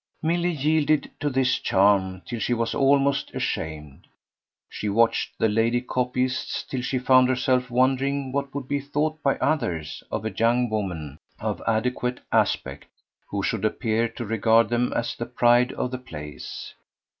Milly 0.23 0.49
yielded 0.49 1.11
to 1.19 1.29
this 1.29 1.59
charm 1.59 2.23
till 2.25 2.39
she 2.39 2.55
was 2.55 2.73
almost 2.73 3.31
ashamed; 3.35 4.07
she 4.67 4.89
watched 4.89 5.37
the 5.37 5.47
lady 5.47 5.79
copyists 5.79 6.63
till 6.63 6.81
she 6.81 6.97
found 6.97 7.29
herself 7.29 7.69
wondering 7.69 8.31
what 8.31 8.51
would 8.55 8.67
be 8.67 8.79
thought 8.79 9.21
by 9.21 9.35
others 9.37 10.01
of 10.09 10.25
a 10.25 10.31
young 10.31 10.71
woman, 10.71 11.19
of 11.39 11.61
adequate 11.67 12.19
aspect, 12.31 12.87
who 13.29 13.43
should 13.43 13.63
appear 13.63 14.07
to 14.07 14.25
regard 14.25 14.69
them 14.69 14.91
as 14.93 15.15
the 15.15 15.27
pride 15.27 15.71
of 15.73 15.91
the 15.91 15.99
place. 15.99 16.73